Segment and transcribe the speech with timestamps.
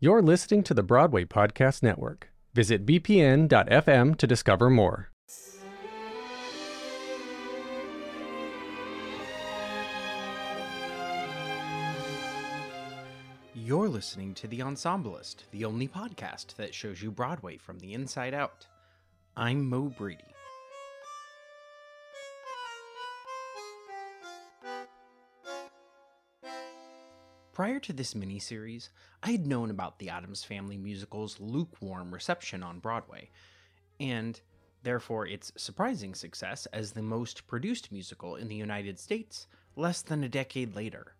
[0.00, 2.30] You're listening to the Broadway Podcast Network.
[2.54, 5.10] Visit bpn.fm to discover more.
[13.56, 18.34] You're listening to The Ensemblist, the only podcast that shows you Broadway from the inside
[18.34, 18.68] out.
[19.36, 20.22] I'm Mo Brady.
[27.58, 32.78] Prior to this miniseries, I had known about the Addams Family musical's lukewarm reception on
[32.78, 33.30] Broadway,
[33.98, 34.40] and
[34.84, 40.22] therefore its surprising success as the most produced musical in the United States less than
[40.22, 41.16] a decade later.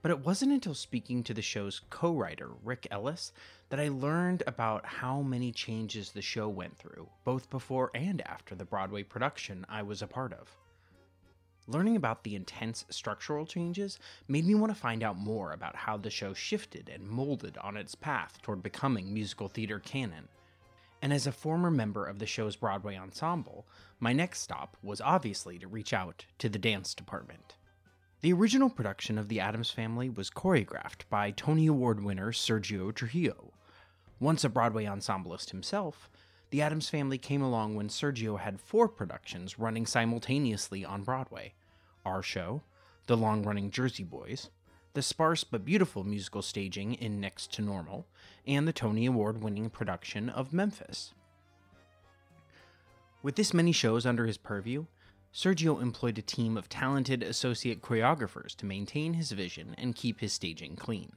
[0.00, 3.32] But it wasn't until speaking to the show's co writer, Rick Ellis,
[3.70, 8.54] that I learned about how many changes the show went through, both before and after
[8.54, 10.56] the Broadway production I was a part of.
[11.68, 13.98] Learning about the intense structural changes
[14.28, 17.76] made me want to find out more about how the show shifted and molded on
[17.76, 20.28] its path toward becoming musical theater canon.
[21.02, 23.66] And as a former member of the show's Broadway ensemble,
[23.98, 27.56] my next stop was obviously to reach out to the dance department.
[28.20, 33.52] The original production of The Addams Family was choreographed by Tony Award winner Sergio Trujillo.
[34.20, 36.08] Once a Broadway ensemblist himself,
[36.50, 41.54] The Addams Family came along when Sergio had four productions running simultaneously on Broadway
[42.06, 42.62] our show,
[43.06, 44.48] the long running Jersey Boys,
[44.94, 48.06] the sparse but beautiful musical staging in Next to Normal,
[48.46, 51.12] and the Tony Award winning production of Memphis.
[53.22, 54.86] With this many shows under his purview,
[55.34, 60.32] Sergio employed a team of talented associate choreographers to maintain his vision and keep his
[60.32, 61.12] staging clean.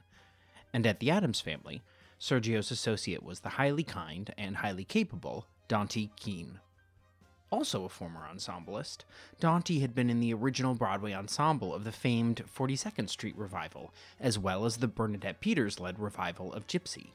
[0.74, 1.82] And at the Addams family,
[2.20, 6.58] Sergio's associate was the highly kind and highly capable Dontee Kiehn.
[7.50, 9.04] Also a former ensemblist,
[9.40, 14.38] Dontee had been in the original Broadway ensemble of the famed 42nd Street revival, as
[14.38, 17.08] well as the Bernadette Peters led revival of Gypsy.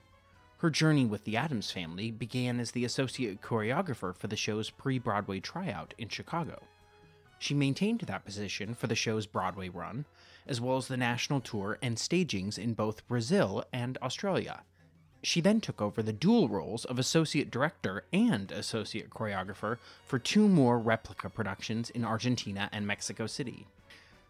[0.58, 5.00] Her journey with the Addams family began as the associate choreographer for the show's pre
[5.00, 6.64] Broadway tryout in Chicago.
[7.40, 10.06] She maintained that position for the show's Broadway run,
[10.48, 14.64] as well as the national tour and stagings in both Brazil and Australia.
[15.26, 20.48] She then took over the dual roles of associate director and associate choreographer for two
[20.48, 23.66] more replica productions in Argentina and Mexico City.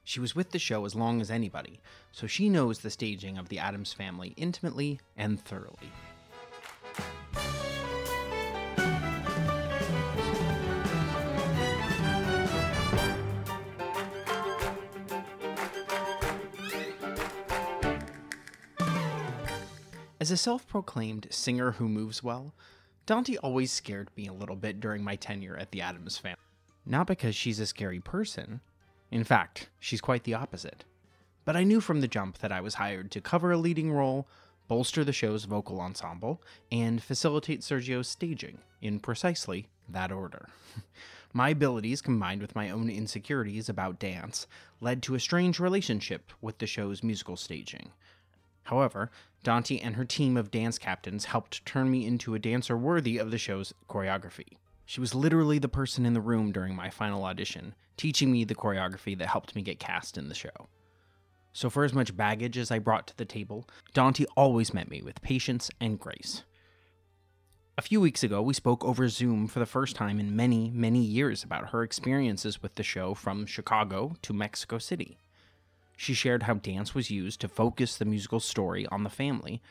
[0.05, 1.81] She was with the show as long as anybody,
[2.13, 5.91] so she knows the staging of the Addams family intimately and thoroughly.
[20.25, 22.55] As a self proclaimed singer who moves well,
[23.05, 26.41] Dontee always scared me a little bit during my tenure at the Addams family.
[26.83, 28.61] Not because she's a scary person,
[29.11, 30.83] in fact, she's quite the opposite.
[31.45, 34.27] But I knew from the jump that I was hired to cover a leading role,
[34.67, 40.49] bolster the show's vocal ensemble, and facilitate Sergio's staging, in precisely that order.
[41.33, 44.47] my abilities, combined with my own insecurities about dance,
[44.81, 47.91] led to a strange relationship with the show's musical staging.
[48.63, 49.11] However,
[49.45, 53.29] Dontee and her team of dance captains helped turn me into a dancer worthy of
[53.29, 54.57] the show's choreography.
[54.85, 58.55] She was literally the person in the room during my final audition, teaching me the
[58.55, 60.67] choreography that helped me get cast in the show.
[61.53, 65.01] So, for as much baggage as I brought to the table, Dontee always met me
[65.01, 66.43] with patience and grace.
[67.77, 71.01] A few weeks ago, we spoke over Zoom for the first time in many, many
[71.01, 75.19] years about her experiences with the show from Chicago to Mexico City.
[75.97, 79.61] She shared how dance was used to focus the musical story on the family,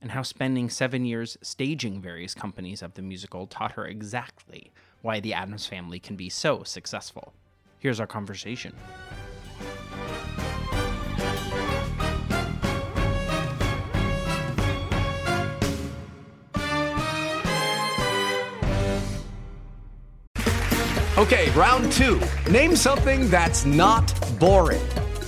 [0.00, 4.70] and how spending seven years staging various companies of the musical taught her exactly
[5.02, 7.32] why the Addams family can be so successful.
[7.78, 8.74] Here's our conversation.
[21.16, 22.20] Okay, round two.
[22.50, 24.82] Name something that's not boring.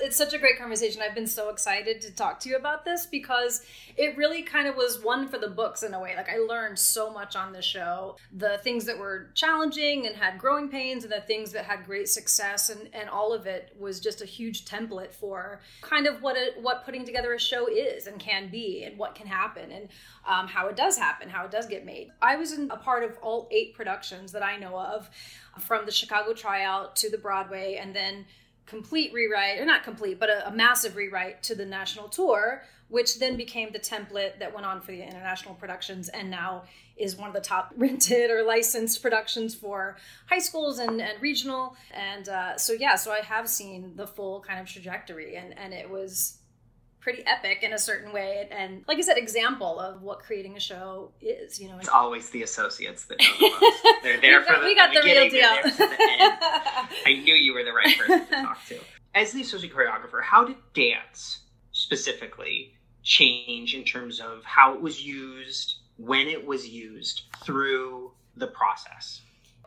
[0.00, 1.02] It's such a great conversation.
[1.02, 3.64] I've been so excited to talk to you about this because
[3.96, 6.14] it really kind of was one for the books in a way.
[6.16, 8.16] Like I learned so much on the show.
[8.32, 12.08] The things that were challenging and had growing pains and the things that had great
[12.08, 16.36] success and, and all of it was just a huge template for kind of what
[16.36, 19.88] a, what putting together a show is and can be and what can happen and
[20.26, 22.10] um, how it does happen, how it does get made.
[22.20, 25.10] I was a part of all eight productions that I know of
[25.58, 28.26] from the Chicago tryout to the Broadway and then
[28.66, 33.18] complete rewrite, or not complete, but a, a, massive rewrite to the national tour, which
[33.18, 36.62] then became the template that went on for the international productions and now
[36.96, 41.76] is one of the top rented or licensed productions for high schools and, and regional.
[41.92, 45.72] And uh, so, yeah, so I have seen the full kind of trajectory, and, and
[45.72, 46.38] it was
[47.02, 48.48] pretty epic in a certain way.
[48.50, 52.30] And like i said example of what creating a show is you know it's always
[52.30, 55.00] the associates that know the most they're there we got, for the, we got the,
[55.00, 55.48] the real deal.
[57.06, 58.78] i knew you were the right person to talk to.
[59.14, 61.40] As the associate choreographer how did dance
[61.72, 68.46] specifically change in terms of how it was used when it was used through the
[68.46, 69.22] process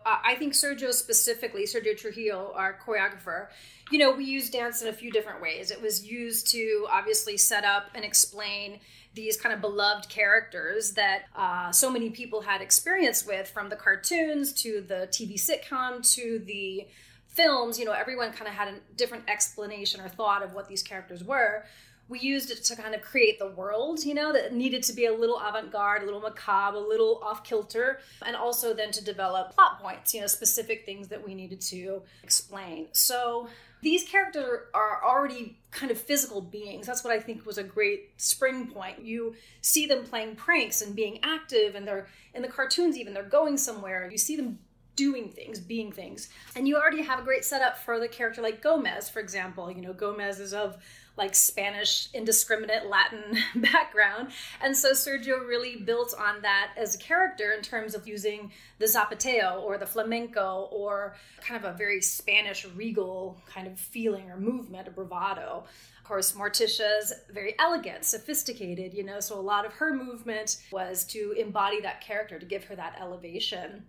[0.05, 3.47] I think Sergio specifically, Sergio Trujillo, our choreographer,
[3.91, 5.71] you know, we use dance in a few different ways.
[5.71, 8.79] It was used to obviously set up and explain
[9.15, 13.75] these kind of beloved characters that uh, so many people had experience with from the
[13.75, 16.87] cartoons to the TV sitcom to the
[17.27, 17.79] films.
[17.79, 21.23] You know, everyone kind of had a different explanation or thought of what these characters
[21.23, 21.63] were
[22.07, 25.05] we used it to kind of create the world, you know, that needed to be
[25.05, 29.03] a little avant garde, a little macabre, a little off kilter, and also then to
[29.03, 32.87] develop plot points, you know, specific things that we needed to explain.
[32.91, 33.47] So
[33.81, 36.85] these characters are already kind of physical beings.
[36.87, 39.03] That's what I think was a great spring point.
[39.03, 43.23] You see them playing pranks and being active, and they're in the cartoons, even they're
[43.23, 44.09] going somewhere.
[44.11, 44.59] You see them
[44.95, 46.29] doing things, being things.
[46.55, 49.69] And you already have a great setup for the character like Gomez, for example.
[49.69, 50.77] You know, Gomez is of
[51.17, 54.29] like Spanish indiscriminate Latin background.
[54.61, 58.85] And so Sergio really built on that as a character in terms of using the
[58.85, 64.37] zapateo or the flamenco or kind of a very Spanish regal kind of feeling or
[64.37, 65.63] movement, a bravado.
[65.97, 71.03] Of course, Morticia's very elegant, sophisticated, you know, so a lot of her movement was
[71.05, 73.85] to embody that character, to give her that elevation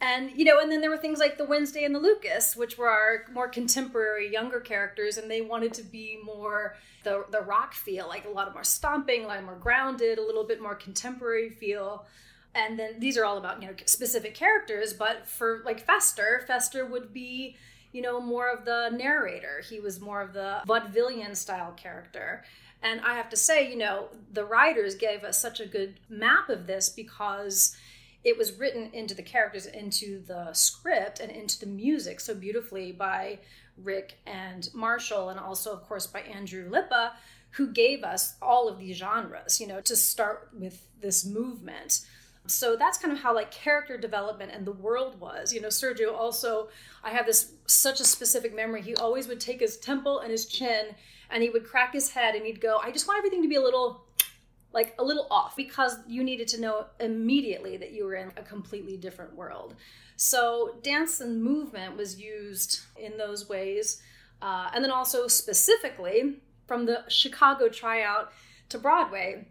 [0.00, 2.78] and you know and then there were things like the wednesday and the lucas which
[2.78, 7.74] were our more contemporary younger characters and they wanted to be more the, the rock
[7.74, 11.50] feel like a lot more stomping a lot more grounded a little bit more contemporary
[11.50, 12.06] feel.
[12.54, 16.84] And then these are all about you know specific characters but for like fester fester
[16.84, 17.56] would be
[17.92, 19.62] you know more of the narrator.
[19.68, 22.44] He was more of the vaudevillian style character.
[22.82, 26.48] And i have to say you know the writers gave us such a good map
[26.48, 27.76] of this because
[28.22, 32.92] it was written into the characters, into the script, and into the music so beautifully
[32.92, 33.38] by
[33.76, 37.12] Rick and Marshall, and also, of course, by Andrew Lippa,
[37.52, 42.06] who gave us all of these genres, you know, to start with this movement.
[42.46, 45.52] So that's kind of how like character development and the world was.
[45.52, 46.68] You know, Sergio also,
[47.02, 48.82] I have this such a specific memory.
[48.82, 50.94] He always would take his temple and his chin
[51.30, 53.56] and he would crack his head and he'd go, I just want everything to be
[53.56, 54.04] a little
[54.72, 58.42] like a little off because you needed to know immediately that you were in a
[58.42, 59.74] completely different world.
[60.16, 64.02] So, dance and movement was used in those ways.
[64.42, 68.32] Uh, and then also specifically from the Chicago tryout
[68.68, 69.46] to Broadway,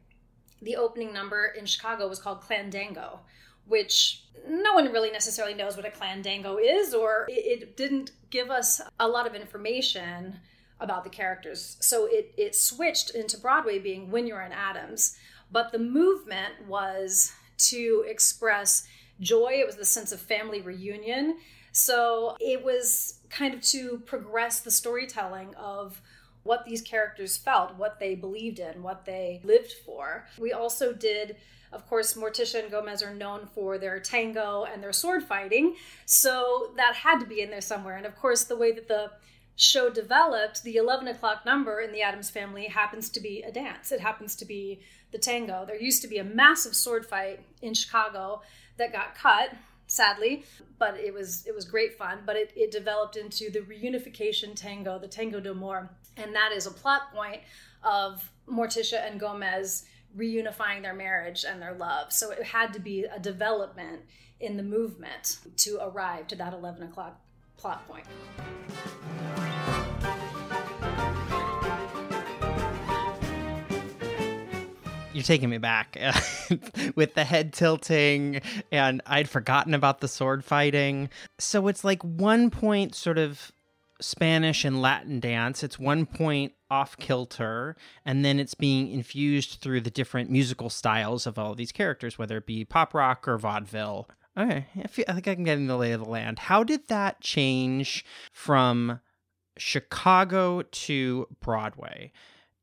[0.62, 3.20] the opening number in Chicago was called Clandango,
[3.66, 8.82] which no one really necessarily knows what a Clandango is, or it didn't give us
[9.00, 10.40] a lot of information
[10.80, 11.78] about the characters.
[11.80, 15.18] So it it switched into Broadway being When You're an Addams,
[15.52, 17.34] but the movement was
[17.70, 18.88] to express
[19.20, 19.54] joy.
[19.54, 21.38] It was the sense of family reunion.
[21.72, 26.02] So it was kind of to progress the storytelling of
[26.44, 30.26] what these characters felt, what they believed in, what they lived for.
[30.38, 31.36] We also did
[31.72, 36.72] of course, Morticia and Gomez are known for their tango and their sword fighting, so
[36.78, 37.96] that had to be in there somewhere.
[37.96, 39.12] And of course, the way that the
[39.60, 43.92] show developed, the 11 o'clock number in the Addams family happens to be a dance.
[43.92, 44.80] It happens to be
[45.12, 45.66] the tango.
[45.66, 48.42] There used to be a massive sword fight in Chicago
[48.78, 49.54] that got cut,
[49.88, 50.46] sadly,
[50.78, 52.20] but it was it was great fun.
[52.25, 55.89] But it, it developed into the reunification tango, the Tango d'Amor.
[56.16, 57.42] And that is a plot point
[57.84, 59.86] of Morticia and Gomez
[60.18, 62.13] reunifying their marriage and their love.
[62.13, 64.04] So it had to be a development
[64.39, 67.20] in the movement to arrive to that 11 o'clock
[67.60, 68.06] plot point.
[75.12, 75.98] you're taking me back
[76.96, 81.10] with the head tilting, and I'd forgotten about the sword fighting.
[81.38, 83.51] So it's like one point sort of
[84.00, 85.62] Spanish and Latin dance.
[85.62, 87.75] It's one point off kilter,
[88.06, 92.18] and then it's being infused through the different musical styles of all of these characters,
[92.18, 94.08] whether it be pop rock or vaudeville.
[94.39, 96.39] Okay, I, feel, I think I can get in the lay of the land.
[96.39, 99.01] How did that change from
[99.58, 102.13] Chicago to Broadway?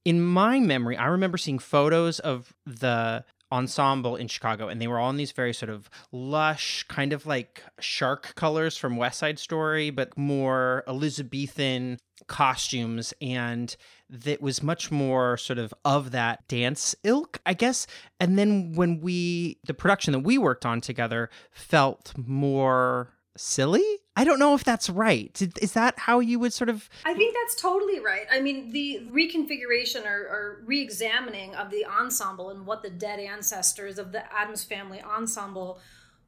[0.04, 4.98] In my memory, I remember seeing photos of the ensemble in Chicago, and they were
[4.98, 9.38] all in these very sort of lush, kind of like shark colors from West Side
[9.38, 13.12] Story, but more Elizabethan costumes.
[13.20, 13.76] And
[14.08, 17.86] that was much more sort of of that dance ilk, I guess.
[18.20, 23.84] And then when we, the production that we worked on together felt more silly.
[24.16, 25.40] I don't know if that's right.
[25.60, 26.88] Is that how you would sort of?
[27.04, 28.26] I think that's totally right.
[28.30, 33.20] I mean, the reconfiguration or, or re examining of the ensemble and what the dead
[33.20, 35.80] ancestors of the Addams family ensemble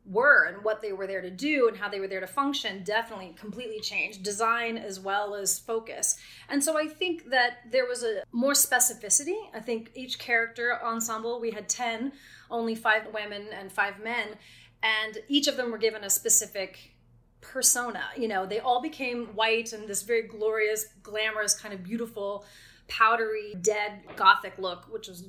[0.08, 2.82] were and what they were there to do and how they were there to function
[2.82, 4.22] definitely completely changed.
[4.22, 6.16] Design as well as focus.
[6.48, 9.36] And so i think that there was a more specificity.
[9.54, 12.12] I think each character ensemble we had 10
[12.50, 14.28] only five women and five men
[14.82, 16.94] and each of them were given a specific
[17.40, 18.04] persona.
[18.16, 22.44] You know, they all became white and this very glorious, glamorous, kind of beautiful,
[22.88, 25.24] powdery, dead gothic look, which was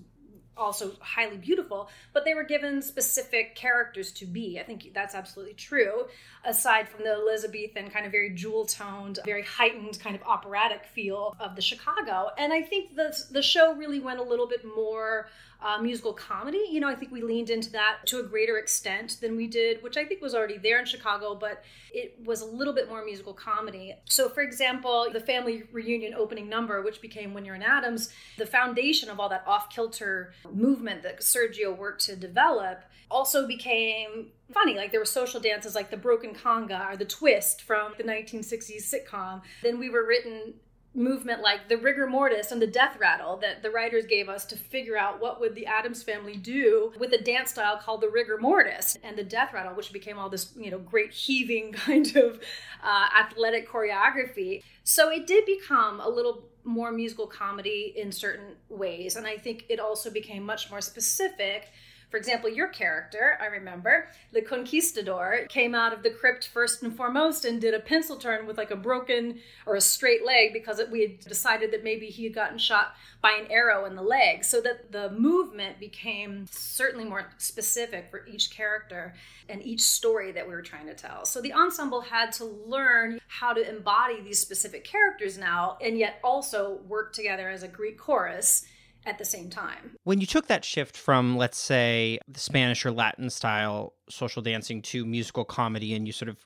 [0.60, 4.60] also highly beautiful, but they were given specific characters to be.
[4.60, 6.06] I think that's absolutely true,
[6.46, 11.36] aside from the Elizabethan kind of very jewel toned, very heightened kind of operatic feel
[11.39, 12.30] of the Chicago.
[12.38, 15.28] And I think the, the show really went a little bit more
[15.62, 16.63] uh, musical comedy.
[16.70, 19.84] You know, I think we leaned into that to a greater extent than we did,
[19.84, 21.63] which I think was already there in Chicago, but
[21.94, 23.94] it was a little bit more musical comedy.
[24.06, 28.46] So, for example, the family reunion opening number, which became When You're an Addams, the
[28.46, 34.75] foundation of all that off kilter movement that Sergio worked to develop also became funny.
[34.75, 38.94] Like there were social dances like the broken conga or the twist from the 1960s
[38.94, 39.42] sitcom.
[39.63, 40.54] Then we were written
[40.96, 44.55] movement like the rigor mortis and the death rattle that the writers gave us to
[44.55, 48.38] figure out what would the Addams family do with a dance style called the rigor
[48.38, 52.39] mortis and the death rattle which became all this you know great heaving kind of
[52.84, 54.63] uh, athletic choreography.
[54.84, 59.15] So it did become a little more musical comedy in certain ways.
[59.15, 61.69] And i think it also became much more specific
[62.10, 66.96] for example, your character, I remember, the conquistador, came out of the crypt first and
[66.96, 70.82] foremost and did a pencil turn with like a broken or a straight leg because
[70.92, 74.44] we had decided that maybe he had gotten shot by an arrow in the leg.
[74.44, 79.13] So that the movement became certainly more specific for each character
[79.48, 81.25] and each story that we were trying to tell.
[81.25, 86.20] So the ensemble had to learn how to embody these specific characters now and yet
[86.24, 88.66] also work together as a Greek chorus
[89.06, 89.96] at the same time.
[90.03, 94.82] When you took that shift from, let's say, the Spanish or Latin style social dancing
[94.84, 96.46] to musical comedy, and you sort of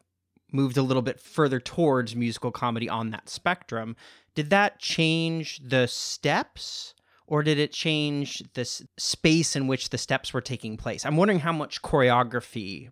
[0.52, 3.96] moved a little bit further towards musical comedy on that spectrum,
[4.36, 6.94] did that change the steps?
[7.26, 8.66] Or did it change the
[8.98, 11.06] space in which the steps were taking place?
[11.06, 12.90] I'm wondering how much choreography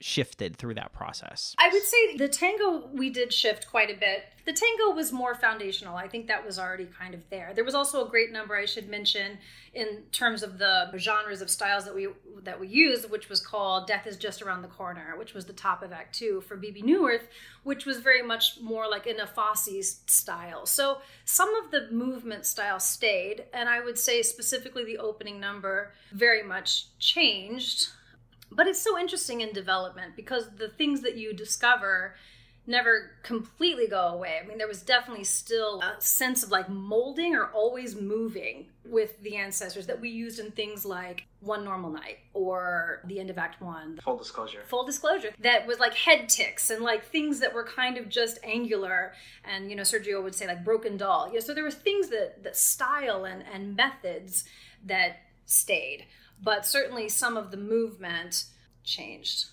[0.00, 1.54] shifted through that process?
[1.58, 4.24] I would say the tango we did shift quite a bit.
[4.44, 5.96] The tango was more foundational.
[5.96, 7.52] I think that was already kind of there.
[7.54, 9.38] There was also a great number I should mention
[9.72, 12.08] in terms of the genres of styles that we
[12.42, 15.54] that we used, which was called "Death Is Just Around the Corner," which was the
[15.54, 17.26] top of Act Two for Bebe Neuwirth,
[17.62, 20.66] which was very much more like in a Fosse style.
[20.66, 25.94] So some of the movement style stayed, and I would say specifically the opening number
[26.12, 27.88] very much changed
[28.54, 32.14] but it's so interesting in development because the things that you discover
[32.66, 34.40] never completely go away.
[34.42, 39.20] I mean, there was definitely still a sense of like molding or always moving with
[39.22, 43.36] the ancestors that we used in things like One Normal Night or the end of
[43.36, 43.98] Act One.
[44.02, 44.62] Full disclosure.
[44.68, 45.30] Full disclosure.
[45.40, 49.12] That was like head ticks and like things that were kind of just angular.
[49.44, 51.28] And, you know, Sergio would say like broken doll.
[51.28, 54.44] You know, so there were things that, that style and, and methods
[54.86, 56.06] that stayed
[56.42, 58.44] but certainly some of the movement
[58.82, 59.46] changed.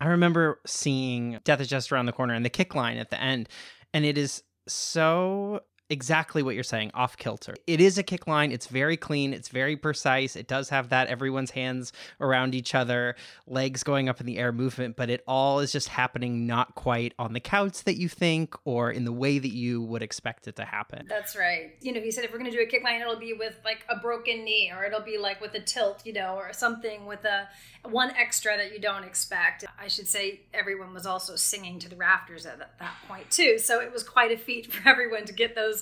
[0.00, 3.20] I remember seeing Death is Just Around the Corner and the kick line at the
[3.20, 3.48] end,
[3.94, 5.60] and it is so
[5.92, 7.54] exactly what you're saying off kilter.
[7.66, 8.50] It is a kick line.
[8.50, 9.34] It's very clean.
[9.34, 10.34] It's very precise.
[10.36, 13.14] It does have that everyone's hands around each other,
[13.46, 17.12] legs going up in the air movement, but it all is just happening not quite
[17.18, 20.56] on the counts that you think or in the way that you would expect it
[20.56, 21.06] to happen.
[21.08, 21.72] That's right.
[21.82, 23.54] You know, he said if we're going to do a kick line, it'll be with
[23.62, 27.04] like a broken knee or it'll be like with a tilt, you know, or something
[27.04, 27.48] with a
[27.88, 29.66] one extra that you don't expect.
[29.78, 33.58] I should say everyone was also singing to the rafters at that point too.
[33.58, 35.81] So it was quite a feat for everyone to get those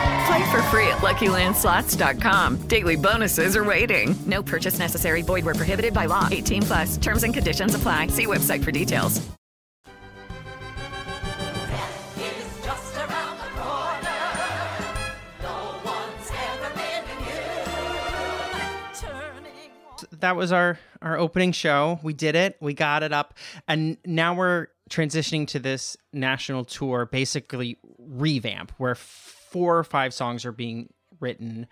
[0.27, 2.67] Play for free at LuckyLandSlots.com.
[2.67, 4.15] Daily bonuses are waiting.
[4.27, 5.21] No purchase necessary.
[5.21, 6.27] Void were prohibited by law.
[6.29, 6.97] 18 plus.
[6.97, 8.07] Terms and conditions apply.
[8.07, 9.21] See website for details.
[20.21, 21.99] that was our our opening show.
[22.01, 22.57] We did it.
[22.61, 23.33] We got it up,
[23.67, 30.45] and now we're transitioning to this national tour, basically revamp, where four or five songs
[30.45, 31.65] are being written.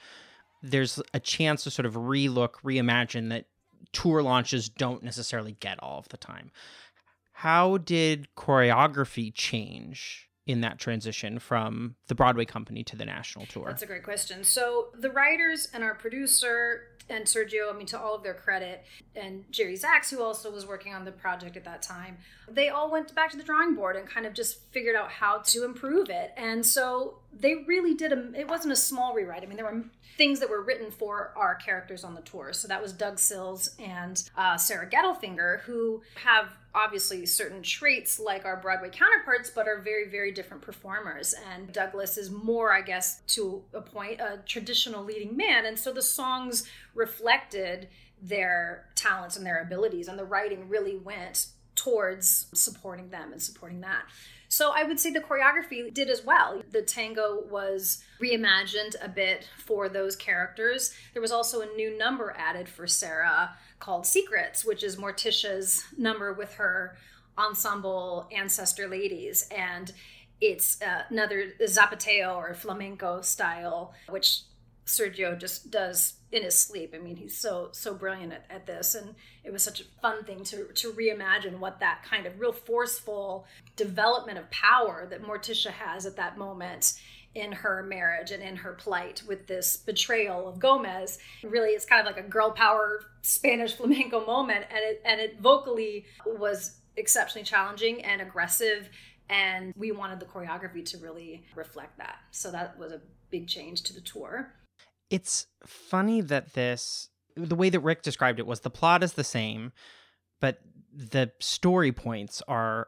[0.63, 3.45] There's a chance to sort of relook, reimagine that
[3.93, 6.51] tour launches don't necessarily get all of the time.
[7.33, 13.65] How did choreography change in that transition from the Broadway company to the national tour?
[13.67, 14.43] That's a great question.
[14.43, 18.85] So the writers and our producer and Sergio, I mean, to all of their credit,
[19.15, 22.91] and Jerry Zaks, who also was working on the project at that time, they all
[22.91, 26.09] went back to the drawing board and kind of just figured out how to improve
[26.09, 26.31] it.
[26.37, 29.43] And so they really did a, it wasn't a small rewrite.
[29.43, 29.83] I mean, there were
[30.17, 32.51] things that were written for our characters on the tour.
[32.53, 38.45] So that was Doug Sills and uh, Sarah Gettelfinger, who have obviously certain traits like
[38.45, 41.33] our Broadway counterparts, but are very, very different performers.
[41.51, 45.65] And Douglas is more, I guess, to a point, a traditional leading man.
[45.65, 47.87] And so the songs reflected
[48.21, 53.81] their talents and their abilities, and the writing really went towards supporting them and supporting
[53.81, 54.03] that.
[54.49, 56.61] So I would say the choreography did as well.
[56.71, 60.93] The tango was reimagined a bit for those characters.
[61.13, 66.33] There was also a new number added for Sarah called Secrets, which is Morticia's number
[66.33, 66.97] with her
[67.37, 69.47] ensemble ancestor ladies.
[69.55, 69.91] And
[70.41, 74.41] it's uh, another zapateo or flamenco style, which
[74.85, 76.93] Sergio just does in his sleep.
[76.95, 80.23] I mean, he's so so brilliant at, at this, and it was such a fun
[80.23, 85.71] thing to to reimagine what that kind of real forceful development of power that Morticia
[85.71, 86.93] has at that moment
[87.39, 91.19] in her marriage and in her plight with this betrayal of Gomez.
[91.43, 95.39] Really, it's kind of like a girl power Spanish flamenco moment, and it and it
[95.39, 98.89] vocally was exceptionally challenging and aggressive.
[99.29, 102.17] And we wanted the choreography to really reflect that.
[102.31, 104.53] So that was a big change to the tour.
[105.09, 109.23] It's funny that this, the way that Rick described it was the plot is the
[109.23, 109.71] same,
[110.39, 110.59] but
[110.91, 112.87] the story points are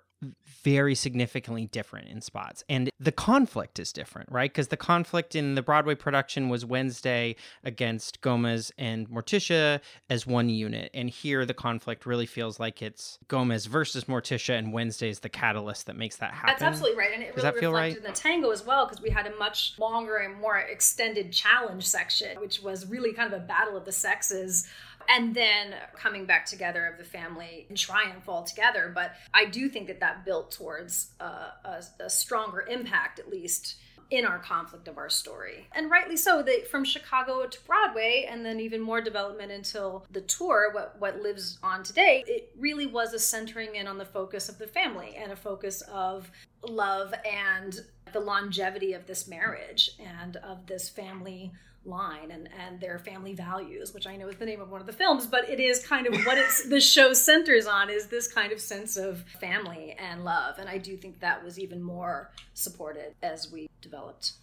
[0.64, 2.64] very significantly different in spots.
[2.70, 4.52] And the conflict is different, right?
[4.52, 9.80] Because the conflict in the Broadway production was Wednesday against Gomez and Morticia
[10.10, 10.92] as one unit.
[10.94, 15.30] And here the conflict really feels like it's Gomez versus Morticia, and Wednesday is the
[15.30, 16.50] catalyst that makes that happen.
[16.50, 17.12] That's absolutely right.
[17.14, 17.98] And it Does really reflected right?
[17.98, 21.88] in the tango as well, because we had a much longer and more extended challenge
[21.88, 24.68] section, which was really kind of a battle of the sexes
[25.10, 28.92] and then coming back together of the family in triumph all together.
[28.94, 33.76] But I do think that that built towards uh, a, a stronger impact, at least
[34.12, 35.68] in our conflict of our story.
[35.72, 40.20] And rightly so, that from Chicago to Broadway, and then even more development until the
[40.22, 44.50] tour, what, what lives on today, it really was a centering in on the focus
[44.50, 46.30] of the family and a focus of
[46.68, 47.80] love and
[48.12, 53.92] the longevity of this marriage and of this family line and and their family values
[53.92, 56.06] which i know is the name of one of the films but it is kind
[56.06, 60.24] of what it's the show centers on is this kind of sense of family and
[60.24, 64.34] love and i do think that was even more supported as we developed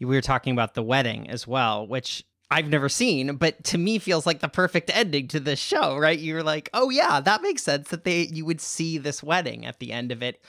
[0.00, 3.98] we were talking about the wedding as well, which I've never seen, but to me
[3.98, 6.18] feels like the perfect ending to this show, right?
[6.18, 9.80] You're like, oh yeah, that makes sense that they you would see this wedding at
[9.80, 10.40] the end of it.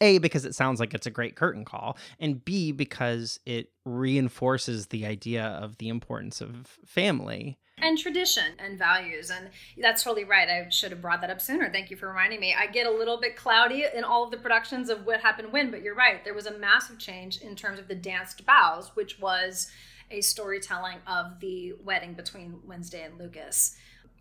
[0.00, 4.88] A, because it sounds like it's a great curtain call, and B, because it reinforces
[4.88, 7.58] the idea of the importance of family.
[7.78, 9.50] and tradition and values and
[9.82, 12.54] that's totally right i should have brought that up sooner thank you for reminding me
[12.56, 15.72] i get a little bit cloudy in all of the productions of what happened when
[15.72, 19.18] but you're right there was a massive change in terms of the danced bows which
[19.18, 19.68] was
[20.10, 23.74] a storytelling of the wedding between Wednesday and Lucas,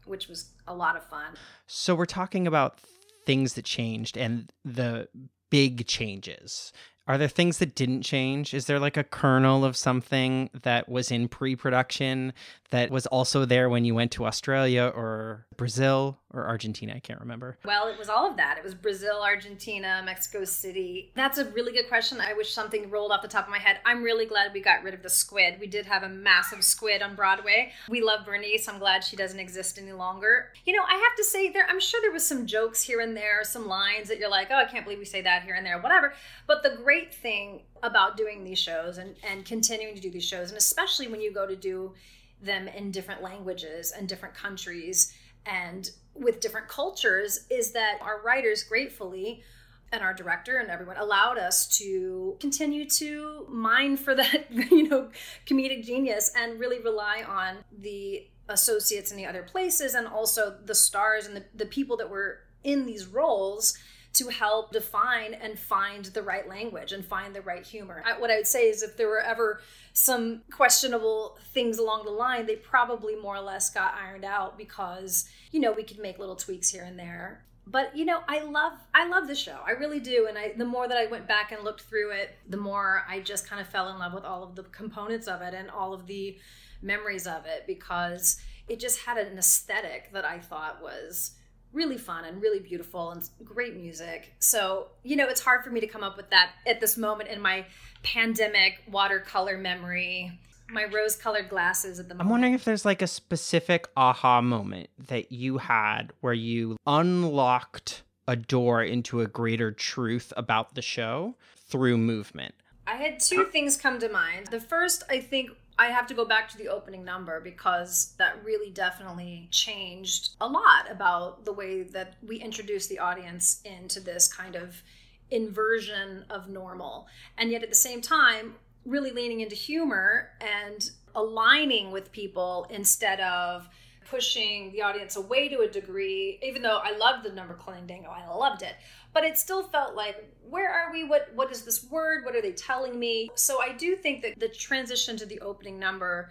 [0.06, 1.34] which was a lot of fun.
[1.68, 2.80] So we're talking about
[3.26, 5.08] things that changed and the
[5.54, 6.74] big changes.
[7.06, 8.54] Are there things that didn't change?
[8.54, 12.32] Is there like a kernel of something that was in pre production
[12.70, 16.94] that was also there when you went to Australia or Brazil or Argentina?
[16.96, 17.58] I can't remember.
[17.66, 18.58] Well, it was all of that.
[18.58, 21.12] It was Brazil, Argentina, Mexico City.
[21.14, 22.22] That's a really good question.
[22.22, 23.80] I wish something rolled off the top of my head.
[23.86, 25.56] I'm really glad we got rid of the squid.
[25.60, 27.74] We did have a massive squid on Broadway.
[27.90, 28.70] We love Bernice.
[28.70, 30.54] I'm glad she doesn't exist any longer.
[30.66, 33.16] You know, I have to say there I'm sure there was some jokes here and
[33.16, 35.66] there, some lines that you're like, "Oh, I can't believe we say that here and
[35.66, 36.14] there," whatever.
[36.48, 40.50] But the great thing about doing these shows and and continuing to do these shows
[40.50, 41.94] and especially when you go to do
[42.42, 45.14] them in different languages and different countries
[45.46, 49.44] and with different cultures is that our writers gratefully
[49.92, 55.10] and our director and everyone allowed us to continue to mine for that you know
[55.46, 60.76] comedic genius and really rely on the associates in the other places and also the
[60.76, 63.78] stars and the, the people that were in these roles
[64.14, 68.04] to help define and find the right language and find the right humor.
[68.06, 69.62] I, what I would say is if there were ever
[69.94, 75.28] some questionable things along the line, they probably more or less got ironed out because,
[75.52, 77.44] you know, we could make little tweaks here and there.
[77.66, 79.58] But you know, I love I love the show.
[79.66, 80.28] I really do.
[80.28, 83.22] And I the more that I went back and looked through it, the more I
[83.22, 85.94] just kind of fell in love with all of the components of it and all
[85.94, 86.38] of the
[86.82, 91.32] memories of it because it just had an aesthetic that I thought was
[91.74, 94.34] really fun and really beautiful and great music.
[94.40, 97.30] So, you know, it's hard for me to come up with that at this moment
[97.30, 97.66] in my
[98.04, 102.28] pandemic watercolor memory, my rose colored glasses at the moment.
[102.28, 108.04] I'm wondering if there's like a specific aha moment that you had where you unlocked
[108.28, 112.56] a door into a greater truth about the show through movement.
[112.86, 114.48] I had two things come to mind.
[114.48, 118.44] The first, I think, I have to go back to the opening number because that
[118.44, 124.32] really definitely changed a lot about the way that we introduce the audience into this
[124.32, 124.84] kind of
[125.32, 127.08] inversion of normal.
[127.38, 128.56] And yet at the same time,
[128.86, 133.68] really leaning into humor and aligning with people instead of
[134.14, 138.32] pushing the audience away to a degree, even though I loved the number Clandango, I
[138.32, 138.76] loved it.
[139.12, 141.04] But it still felt like, where are we?
[141.04, 142.24] What what is this word?
[142.24, 143.32] What are they telling me?
[143.34, 146.30] So I do think that the transition to the opening number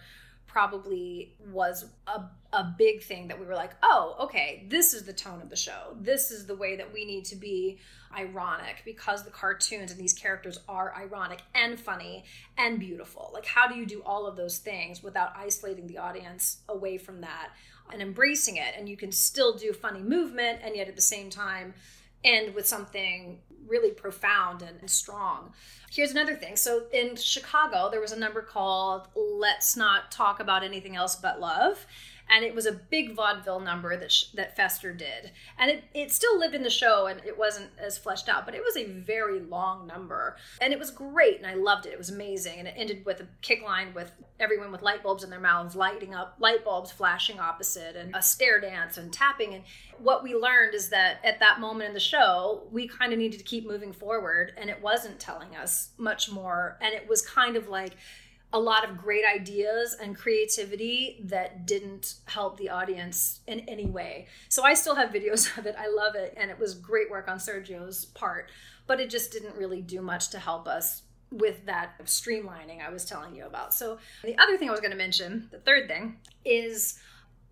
[0.53, 5.13] probably was a, a big thing that we were like, oh, okay, this is the
[5.13, 5.97] tone of the show.
[5.99, 7.79] This is the way that we need to be
[8.15, 12.27] ironic because the cartoons and these characters are ironic and funny
[12.59, 13.31] and beautiful.
[13.33, 17.23] Like, how do you do all of those things without isolating the audience away from
[17.23, 17.53] that
[17.91, 18.75] and embracing it?
[18.77, 21.73] And you can still do funny movement and yet at the same time
[22.25, 25.53] end with something really profound and strong.
[25.91, 26.57] Here's another thing.
[26.57, 31.41] So in Chicago, there was a number called Let's Not Talk About Anything Else But
[31.41, 31.87] Love
[32.29, 36.13] and it was a big vaudeville number that sh- that Fester did, and it it
[36.13, 38.85] still lived in the show, and it wasn't as fleshed out, but it was a
[38.85, 41.93] very long number, and it was great, and I loved it.
[41.93, 45.23] It was amazing, and it ended with a kick line with everyone with light bulbs
[45.23, 49.55] in their mouths lighting up, light bulbs flashing opposite, and a stare dance and tapping.
[49.55, 49.65] And
[49.99, 53.39] what we learned is that at that moment in the show, we kind of needed
[53.39, 57.57] to keep moving forward, and it wasn't telling us much more, and it was kind
[57.57, 57.97] of like
[58.53, 64.27] a lot of great ideas and creativity that didn't help the audience in any way.
[64.49, 65.75] So I still have videos of it.
[65.79, 66.35] I love it.
[66.37, 68.51] And it was great work on Sergio's part,
[68.87, 73.07] but it just didn't really do much to help us with that streamlining I was
[73.07, 73.73] telling you about.
[73.73, 76.99] So the other thing I was going to mention, the third thing, is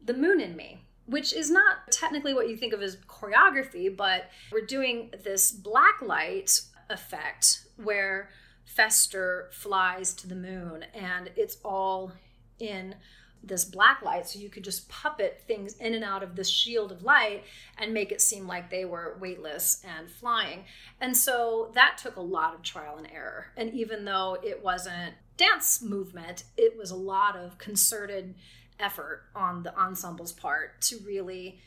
[0.04, 0.84] the Moon and Me.
[1.06, 6.00] Which is not technically what you think of as choreography, but we're doing this black
[6.00, 8.28] light effect where
[8.74, 12.12] Fester flies to the moon, and it's all
[12.58, 12.94] in
[13.42, 16.92] this black light so you could just puppet things in and out of this shield
[16.92, 17.42] of light
[17.78, 20.64] and make it seem like they were weightless and flying.
[21.00, 23.46] And so that took a lot of trial and error.
[23.56, 28.34] And even though it wasn't dance movement it was a lot of concerted
[28.78, 31.58] effort on the ensemble's part to really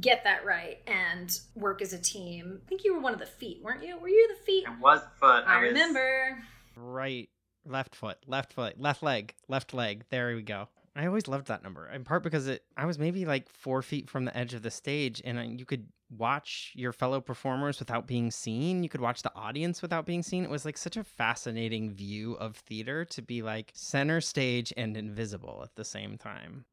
[0.00, 2.60] get that right and work as a team.
[2.64, 3.98] I think you were one of the feet, weren't you?
[3.98, 4.64] Were you the feet?
[4.66, 5.44] I was foot.
[5.46, 5.68] I, I was...
[5.68, 6.38] remember.
[6.76, 7.28] Right,
[7.66, 10.04] left foot, left foot, left leg, left leg.
[10.10, 10.68] There we go.
[10.94, 12.64] I always loved that number, in part because it.
[12.76, 15.64] I was maybe like four feet from the edge of the stage, and uh, you
[15.64, 18.82] could watch your fellow performers without being seen.
[18.82, 20.44] You could watch the audience without being seen.
[20.44, 24.96] It was like such a fascinating view of theater to be like center stage and
[24.96, 26.66] invisible at the same time.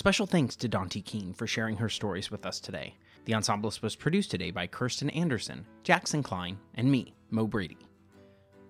[0.00, 2.94] Special thanks to Dontee Kiehn for sharing her stories with us today.
[3.26, 7.76] The Ensemblist was produced today by Kirsten Anderson, Jackson Klein, and me, Mo Brady.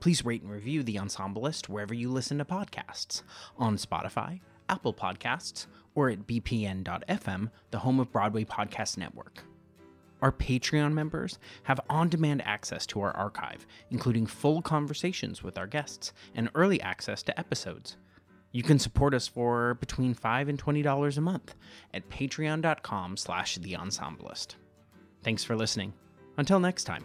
[0.00, 3.22] Please rate and review The Ensemblist wherever you listen to podcasts
[3.56, 9.44] on Spotify, Apple Podcasts, or at bpn.fm, the home of Broadway Podcast Network.
[10.22, 15.68] Our Patreon members have on demand access to our archive, including full conversations with our
[15.68, 17.98] guests and early access to episodes.
[18.52, 21.54] You can support us for between 5 and $20 a month
[21.94, 24.56] at patreon.com slash the ensemblist.
[25.22, 25.92] Thanks for listening.
[26.36, 27.04] Until next time.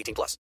[0.00, 0.36] 18 plus.